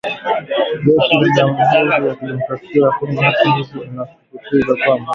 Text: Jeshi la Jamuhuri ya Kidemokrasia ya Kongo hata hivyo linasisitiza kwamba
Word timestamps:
Jeshi 0.85 1.13
la 1.21 1.27
Jamuhuri 1.37 2.07
ya 2.07 2.15
Kidemokrasia 2.15 2.79
ya 2.85 2.91
Kongo 2.91 3.21
hata 3.21 3.53
hivyo 3.55 3.83
linasisitiza 3.83 4.75
kwamba 4.85 5.09